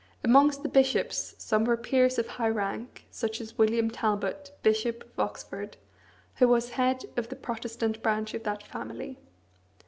Amongst 0.23 0.63
the 0.63 0.67
bishops 0.67 1.35
some 1.37 1.63
were 1.63 1.77
peers 1.77 2.17
of 2.17 2.25
high 2.25 2.49
rank, 2.49 3.05
such 3.11 3.39
as 3.39 3.59
William 3.59 3.91
Talbot, 3.91 4.49
Bishop 4.63 5.03
of 5.03 5.19
Oxford, 5.19 5.77
who 6.37 6.47
was 6.47 6.71
head 6.71 7.03
of 7.15 7.29
the 7.29 7.35
Protestant 7.35 8.01
branch 8.01 8.33
of 8.33 8.41
that 8.41 8.63
family. 8.63 9.19